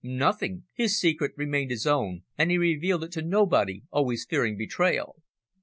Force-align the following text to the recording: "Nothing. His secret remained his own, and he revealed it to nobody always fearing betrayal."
"Nothing. 0.03 0.63
His 0.73 0.99
secret 0.99 1.31
remained 1.37 1.69
his 1.69 1.85
own, 1.85 2.23
and 2.35 2.49
he 2.49 2.57
revealed 2.57 3.03
it 3.03 3.11
to 3.11 3.21
nobody 3.21 3.83
always 3.91 4.25
fearing 4.25 4.57
betrayal." 4.57 5.21